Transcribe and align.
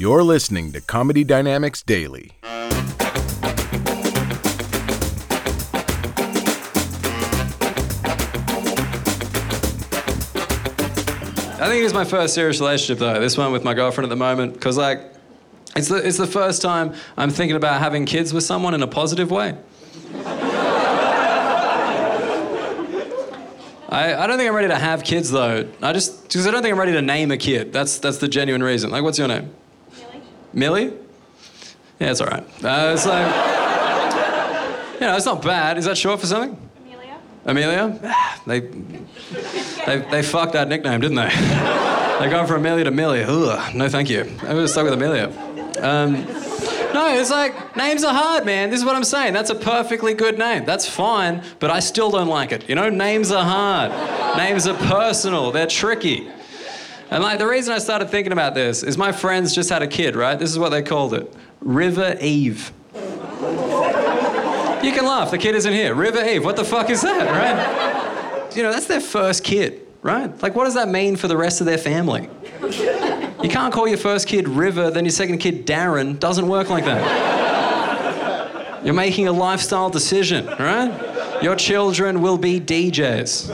You're 0.00 0.22
listening 0.22 0.70
to 0.74 0.80
Comedy 0.80 1.24
Dynamics 1.24 1.82
Daily. 1.82 2.30
I 2.44 2.50
think 11.66 11.84
it's 11.84 11.92
my 11.92 12.04
first 12.04 12.34
serious 12.34 12.60
relationship 12.60 13.00
though. 13.00 13.18
This 13.18 13.36
one 13.36 13.50
with 13.50 13.64
my 13.64 13.74
girlfriend 13.74 14.04
at 14.04 14.10
the 14.10 14.14
moment, 14.14 14.52
because 14.52 14.76
like, 14.76 15.00
it's 15.74 15.88
the 15.88 15.96
it's 15.96 16.16
the 16.16 16.28
first 16.28 16.62
time 16.62 16.94
I'm 17.16 17.30
thinking 17.30 17.56
about 17.56 17.80
having 17.80 18.06
kids 18.06 18.32
with 18.32 18.44
someone 18.44 18.74
in 18.74 18.84
a 18.84 18.86
positive 18.86 19.32
way. 19.32 19.58
I, 23.90 24.14
I 24.14 24.26
don't 24.28 24.38
think 24.38 24.48
I'm 24.48 24.54
ready 24.54 24.68
to 24.68 24.76
have 24.76 25.02
kids 25.02 25.32
though. 25.32 25.68
I 25.82 25.92
just 25.92 26.22
because 26.22 26.46
I 26.46 26.52
don't 26.52 26.62
think 26.62 26.72
I'm 26.72 26.78
ready 26.78 26.92
to 26.92 27.02
name 27.02 27.32
a 27.32 27.36
kid. 27.36 27.72
That's 27.72 27.98
that's 27.98 28.18
the 28.18 28.28
genuine 28.28 28.62
reason. 28.62 28.90
Like, 28.90 29.02
what's 29.02 29.18
your 29.18 29.26
name? 29.26 29.52
Millie. 30.52 30.92
Yeah, 32.00 32.10
it's 32.10 32.20
all 32.20 32.28
right. 32.28 32.42
Uh, 32.64 32.92
it's 32.94 33.06
like, 33.06 33.26
you 34.94 35.00
know, 35.00 35.16
it's 35.16 35.26
not 35.26 35.42
bad. 35.42 35.78
Is 35.78 35.84
that 35.86 35.98
short 35.98 36.20
for 36.20 36.26
something? 36.26 36.56
Amelia? 37.44 37.98
Amelia? 37.98 38.14
They, 38.46 38.60
they, 38.60 39.98
they 40.10 40.22
fucked 40.22 40.52
that 40.52 40.68
nickname, 40.68 41.00
didn't 41.00 41.16
they? 41.16 41.28
they 42.20 42.30
gone 42.30 42.46
from 42.46 42.56
Amelia 42.60 42.84
to 42.84 42.90
Millie. 42.90 43.24
Ugh, 43.24 43.74
no 43.74 43.88
thank 43.88 44.10
you. 44.10 44.20
I 44.42 44.54
would 44.54 44.60
have 44.60 44.70
stuck 44.70 44.84
with 44.84 44.94
Amelia. 44.94 45.26
Um, 45.82 46.26
no, 46.94 47.18
it's 47.18 47.30
like, 47.30 47.76
names 47.76 48.02
are 48.02 48.14
hard, 48.14 48.46
man. 48.46 48.70
This 48.70 48.80
is 48.80 48.84
what 48.84 48.96
I'm 48.96 49.04
saying. 49.04 49.34
That's 49.34 49.50
a 49.50 49.54
perfectly 49.54 50.14
good 50.14 50.38
name. 50.38 50.64
That's 50.64 50.88
fine, 50.88 51.42
but 51.58 51.70
I 51.70 51.80
still 51.80 52.10
don't 52.10 52.28
like 52.28 52.50
it. 52.50 52.68
You 52.68 52.74
know, 52.74 52.88
names 52.88 53.30
are 53.30 53.44
hard. 53.44 54.36
names 54.36 54.66
are 54.66 54.74
personal, 54.74 55.50
they're 55.50 55.66
tricky. 55.66 56.30
And 57.10 57.22
like, 57.22 57.38
the 57.38 57.46
reason 57.46 57.72
I 57.72 57.78
started 57.78 58.10
thinking 58.10 58.32
about 58.32 58.54
this 58.54 58.82
is 58.82 58.98
my 58.98 59.12
friends 59.12 59.54
just 59.54 59.70
had 59.70 59.82
a 59.82 59.86
kid, 59.86 60.14
right? 60.14 60.38
This 60.38 60.50
is 60.50 60.58
what 60.58 60.70
they 60.70 60.82
called 60.82 61.14
it 61.14 61.32
River 61.60 62.16
Eve. 62.20 62.72
You 64.82 64.92
can 64.92 65.04
laugh. 65.04 65.30
The 65.30 65.38
kid 65.38 65.54
isn't 65.54 65.72
here. 65.72 65.94
River 65.94 66.22
Eve. 66.22 66.44
What 66.44 66.56
the 66.56 66.64
fuck 66.64 66.90
is 66.90 67.00
that, 67.02 67.30
right? 67.30 68.56
You 68.56 68.62
know, 68.62 68.72
that's 68.72 68.86
their 68.86 69.00
first 69.00 69.42
kid, 69.42 69.86
right? 70.02 70.40
Like, 70.42 70.54
what 70.54 70.64
does 70.64 70.74
that 70.74 70.88
mean 70.88 71.16
for 71.16 71.28
the 71.28 71.36
rest 71.36 71.60
of 71.60 71.66
their 71.66 71.78
family? 71.78 72.28
You 72.62 73.48
can't 73.48 73.72
call 73.72 73.88
your 73.88 73.98
first 73.98 74.28
kid 74.28 74.48
River, 74.48 74.90
then 74.90 75.04
your 75.04 75.12
second 75.12 75.38
kid 75.38 75.66
Darren. 75.66 76.18
Doesn't 76.18 76.46
work 76.46 76.70
like 76.70 76.84
that. 76.84 78.84
You're 78.84 78.94
making 78.94 79.28
a 79.28 79.32
lifestyle 79.32 79.90
decision, 79.90 80.46
right? 80.46 81.42
Your 81.42 81.56
children 81.56 82.20
will 82.20 82.38
be 82.38 82.60
DJs. 82.60 83.48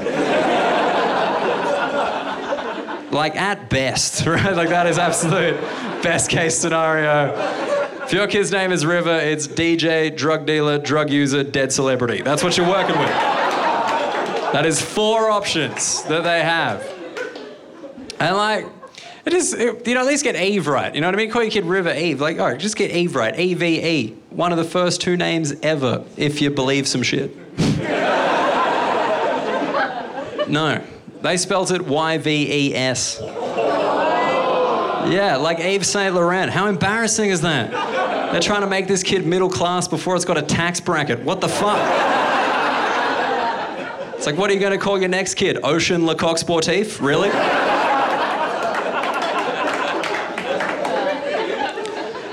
Like, 3.14 3.36
at 3.36 3.70
best, 3.70 4.26
right? 4.26 4.56
Like, 4.56 4.70
that 4.70 4.88
is 4.88 4.98
absolute 4.98 5.60
best 6.02 6.28
case 6.28 6.58
scenario. 6.58 7.32
If 8.02 8.12
your 8.12 8.26
kid's 8.26 8.50
name 8.50 8.72
is 8.72 8.84
River, 8.84 9.14
it's 9.14 9.46
DJ, 9.46 10.14
drug 10.14 10.46
dealer, 10.46 10.78
drug 10.78 11.10
user, 11.10 11.44
dead 11.44 11.72
celebrity. 11.72 12.22
That's 12.22 12.42
what 12.42 12.58
you're 12.58 12.68
working 12.68 12.98
with. 12.98 13.08
That 13.08 14.66
is 14.66 14.82
four 14.82 15.30
options 15.30 16.02
that 16.04 16.24
they 16.24 16.42
have. 16.42 16.86
And 18.18 18.36
like, 18.36 18.66
it 19.24 19.32
is, 19.32 19.54
it, 19.54 19.86
you 19.86 19.94
know, 19.94 20.00
at 20.00 20.06
least 20.06 20.24
get 20.24 20.34
Eve 20.34 20.66
right. 20.66 20.92
You 20.94 21.00
know 21.00 21.06
what 21.06 21.14
I 21.14 21.18
mean? 21.18 21.30
Call 21.30 21.42
your 21.42 21.52
kid 21.52 21.64
River 21.64 21.94
Eve. 21.94 22.20
Like, 22.20 22.40
all 22.40 22.46
right, 22.48 22.58
just 22.58 22.76
get 22.76 22.90
Eve 22.90 23.14
right. 23.14 23.38
E 23.38 23.54
V 23.54 23.84
E. 23.84 24.08
One 24.30 24.50
of 24.50 24.58
the 24.58 24.64
first 24.64 25.00
two 25.00 25.16
names 25.16 25.52
ever, 25.62 26.04
if 26.16 26.42
you 26.42 26.50
believe 26.50 26.88
some 26.88 27.02
shit. 27.02 27.34
no, 30.48 30.84
they 31.24 31.36
spelt 31.38 31.70
it 31.70 31.86
Y 31.86 32.18
V 32.18 32.70
E 32.70 32.74
S. 32.74 33.18
Yeah, 35.06 35.36
like 35.36 35.58
Yves 35.58 35.86
Saint 35.86 36.14
Laurent. 36.14 36.50
How 36.50 36.66
embarrassing 36.68 37.30
is 37.30 37.40
that? 37.40 37.70
They're 38.30 38.40
trying 38.40 38.60
to 38.62 38.66
make 38.66 38.86
this 38.86 39.02
kid 39.02 39.26
middle 39.26 39.50
class 39.50 39.88
before 39.88 40.16
it's 40.16 40.24
got 40.24 40.38
a 40.38 40.42
tax 40.42 40.80
bracket. 40.80 41.20
What 41.24 41.40
the 41.40 41.48
fuck? 41.48 41.78
It's 44.16 44.26
like, 44.26 44.36
what 44.36 44.50
are 44.50 44.54
you 44.54 44.60
going 44.60 44.72
to 44.72 44.78
call 44.78 44.98
your 44.98 45.08
next 45.08 45.34
kid? 45.34 45.58
Ocean 45.62 46.06
Le 46.06 46.14
Coq 46.14 46.38
Sportif? 46.38 47.00
Really? 47.00 47.28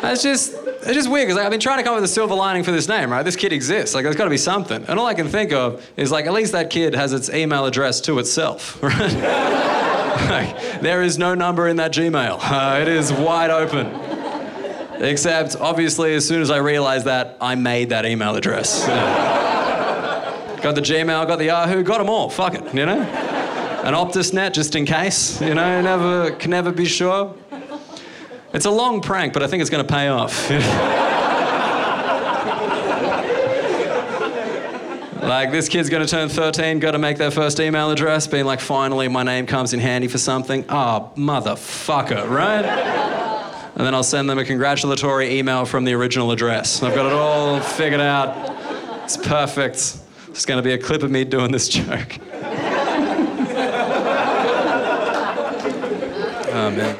That's 0.01 0.23
just, 0.23 0.60
it's 0.83 0.93
just 0.93 1.09
weird 1.09 1.27
because 1.27 1.41
I've 1.41 1.51
been 1.51 1.59
trying 1.59 1.77
to 1.77 1.83
come 1.83 1.93
up 1.93 2.01
with 2.01 2.09
a 2.09 2.13
silver 2.13 2.33
lining 2.33 2.63
for 2.63 2.71
this 2.71 2.87
name, 2.87 3.11
right? 3.11 3.23
This 3.23 3.35
kid 3.35 3.53
exists. 3.53 3.93
Like, 3.93 4.03
there's 4.03 4.15
got 4.15 4.23
to 4.23 4.29
be 4.29 4.37
something. 4.37 4.83
And 4.87 4.99
all 4.99 5.05
I 5.05 5.13
can 5.13 5.27
think 5.27 5.51
of 5.51 5.87
is 5.95 6.11
like, 6.11 6.25
at 6.25 6.33
least 6.33 6.53
that 6.53 6.69
kid 6.69 6.95
has 6.95 7.13
its 7.13 7.29
email 7.29 7.65
address 7.65 8.01
to 8.01 8.19
itself, 8.19 8.81
right? 8.83 9.13
like, 10.29 10.81
there 10.81 11.03
is 11.03 11.17
no 11.17 11.35
number 11.35 11.67
in 11.67 11.77
that 11.77 11.91
Gmail. 11.91 12.39
Uh, 12.41 12.79
it 12.81 12.87
is 12.87 13.13
wide 13.13 13.51
open. 13.51 13.87
Except, 15.01 15.55
obviously, 15.55 16.13
as 16.13 16.27
soon 16.27 16.41
as 16.41 16.51
I 16.51 16.57
realized 16.57 17.05
that, 17.05 17.37
I 17.41 17.55
made 17.55 17.89
that 17.89 18.05
email 18.05 18.35
address. 18.35 18.85
got 20.61 20.75
the 20.75 20.81
Gmail, 20.81 21.27
got 21.27 21.37
the 21.37 21.45
Yahoo, 21.45 21.83
got 21.83 21.97
them 21.97 22.09
all. 22.09 22.29
Fuck 22.29 22.53
it, 22.55 22.73
you 22.73 22.85
know? 22.85 23.01
An 23.01 23.95
Optus 23.95 24.31
net 24.31 24.53
just 24.53 24.75
in 24.75 24.85
case, 24.85 25.41
you 25.41 25.55
know, 25.55 25.81
never 25.81 26.31
can 26.35 26.51
never 26.51 26.71
be 26.71 26.85
sure. 26.85 27.35
It's 28.53 28.65
a 28.65 28.71
long 28.71 29.01
prank, 29.01 29.33
but 29.33 29.43
I 29.43 29.47
think 29.47 29.61
it's 29.61 29.69
going 29.69 29.85
to 29.85 29.93
pay 29.93 30.07
off. 30.09 30.49
like, 35.21 35.51
this 35.51 35.69
kid's 35.69 35.89
going 35.89 36.05
to 36.05 36.09
turn 36.09 36.27
13, 36.27 36.79
got 36.79 36.91
to 36.91 36.99
make 36.99 37.17
their 37.17 37.31
first 37.31 37.61
email 37.61 37.91
address, 37.91 38.27
being 38.27 38.43
like, 38.43 38.59
finally, 38.59 39.07
my 39.07 39.23
name 39.23 39.45
comes 39.45 39.71
in 39.73 39.79
handy 39.79 40.09
for 40.09 40.17
something. 40.17 40.65
Oh, 40.67 41.13
motherfucker, 41.15 42.29
right? 42.29 42.65
And 43.75 43.87
then 43.87 43.95
I'll 43.95 44.03
send 44.03 44.29
them 44.29 44.37
a 44.37 44.43
congratulatory 44.43 45.39
email 45.39 45.63
from 45.63 45.85
the 45.85 45.93
original 45.93 46.33
address. 46.33 46.83
I've 46.83 46.93
got 46.93 47.05
it 47.05 47.13
all 47.13 47.61
figured 47.61 48.01
out. 48.01 48.35
It's 49.05 49.15
perfect. 49.15 49.97
It's 50.27 50.45
going 50.45 50.57
to 50.57 50.63
be 50.63 50.73
a 50.73 50.77
clip 50.77 51.03
of 51.03 51.11
me 51.11 51.23
doing 51.23 51.53
this 51.53 51.69
joke. 51.69 52.17
oh, 56.53 56.69
man. 56.75 56.99